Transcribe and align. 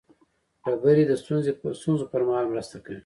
ډبرې 0.63 1.03
د 1.07 1.13
ستونزو 1.79 2.05
پر 2.11 2.21
مهال 2.27 2.45
مرسته 2.53 2.77
کوي. 2.85 2.99